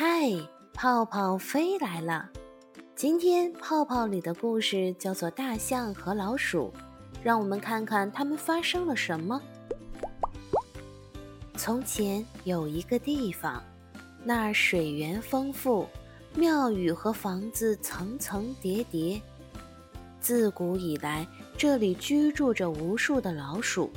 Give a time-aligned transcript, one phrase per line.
[0.00, 0.30] 嗨，
[0.72, 2.30] 泡泡飞来了！
[2.94, 6.72] 今天泡泡里的故事叫做《大象和老鼠》，
[7.20, 9.42] 让我们看看他们发生了什么。
[11.56, 13.60] 从前有一个地方，
[14.22, 15.84] 那儿水源丰富，
[16.36, 19.20] 庙宇和房子层层叠叠。
[20.20, 21.26] 自古以来，
[21.56, 23.90] 这里居住着无数的老鼠，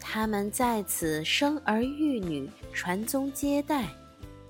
[0.00, 3.88] 它们在此生儿育女，传宗接代。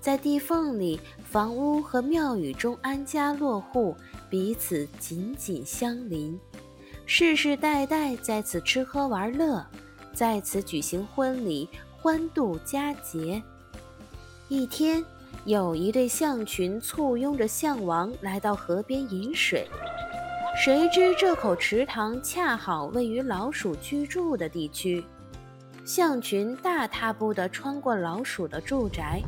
[0.07, 3.93] 在地缝里，房屋和庙宇中安家落户，
[4.29, 6.39] 彼此紧紧相邻，
[7.05, 9.61] 世世代代在此吃喝玩乐，
[10.13, 11.67] 在此举行婚礼，
[11.97, 13.43] 欢度佳节。
[14.47, 15.03] 一天，
[15.43, 19.67] 有一对象群簇拥着象王来到河边饮水，
[20.55, 25.03] 谁知这口池塘恰好位于老鼠居住的地区，
[25.83, 29.21] 象群大踏步地穿过老鼠的住宅。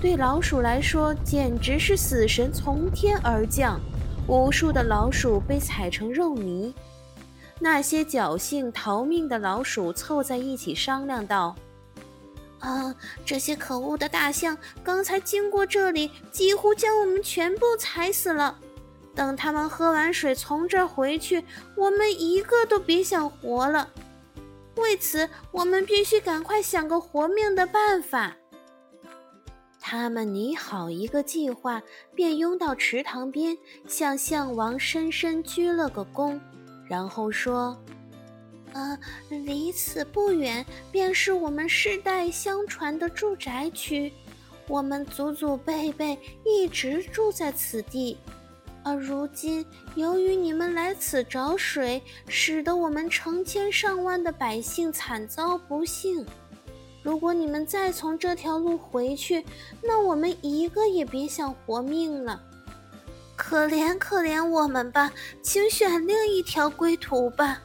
[0.00, 3.78] 对老鼠来说，简直是死神从天而降，
[4.26, 6.74] 无数的老鼠被踩成肉泥。
[7.58, 11.54] 那些侥幸逃命的老鼠凑在一起商量道
[12.60, 12.94] ：“啊，
[13.26, 18.56] 这些可恶的大象刚才经过这里，几乎将我们全部踩死了。
[19.14, 21.44] 等他们喝完水从这儿回去，
[21.76, 23.86] 我们一个都别想活了。
[24.76, 28.34] 为此，我们必须赶快想个活命的办法。”
[29.90, 31.82] 他们拟好一个计划，
[32.14, 36.38] 便拥到池塘边，向象王深深鞠了个躬，
[36.88, 37.76] 然后说
[38.72, 38.96] ：“呃，
[39.30, 44.12] 离此不远，便是我们世代相传的住宅区。
[44.68, 48.16] 我们祖祖辈辈一直住在此地，
[48.84, 56.24] 而如今由于你们来此找水，使得我们成千上万的百姓惨遭不幸。”
[57.02, 59.44] 如果你们再从这条路回去，
[59.82, 62.40] 那我们一个也别想活命了。
[63.36, 65.10] 可怜可怜我们吧，
[65.42, 67.58] 请选另一条归途吧。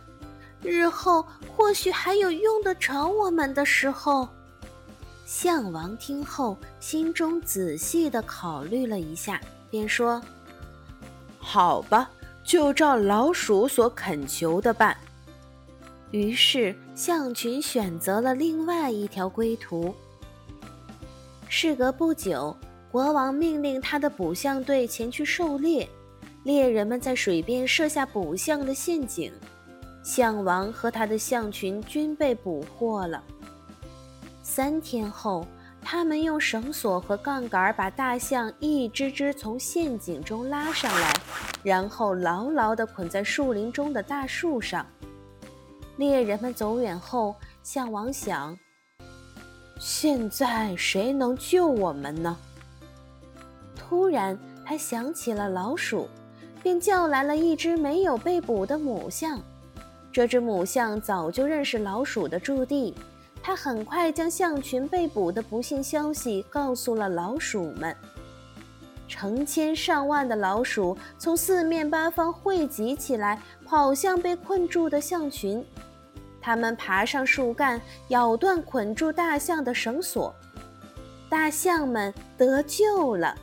[0.61, 1.25] 日后
[1.55, 4.27] 或许还有用得着我们的时候。
[5.25, 10.21] 项王听后，心中仔细地考虑了一下，便说
[11.39, 12.09] ：“好吧，
[12.43, 14.95] 就照老鼠所恳求的办。”
[16.15, 19.93] 于是，象群选择了另外一条归途。
[21.49, 22.55] 事隔不久，
[22.89, 25.89] 国王命令他的捕象队前去狩猎，
[26.43, 29.29] 猎人们在水边设下捕象的陷阱，
[30.05, 33.21] 象王和他的象群均被捕获了。
[34.41, 35.45] 三天后，
[35.81, 41.13] 他们用绳索和杠杆把大象一只只从陷阱中拉上来，
[41.61, 44.85] 然后牢牢地捆在树林中的大树上。
[45.97, 48.57] 猎人们走远后，象王想：
[49.79, 52.35] 现在谁能救我们呢？
[53.75, 56.09] 突然，他想起了老鼠，
[56.61, 59.39] 便叫来了一只没有被捕的母象。
[60.11, 62.93] 这只母象早就认识老鼠的驻地，
[63.41, 67.95] 它很快将象群被捕的不幸消息告诉了老鼠们。
[69.07, 75.63] 成千上万的老鼠从四面八方汇集起来，跑向被困住的象群。
[76.45, 80.31] 他们爬上树干，咬断捆住大象的绳索，
[81.27, 83.35] 大象们得救了。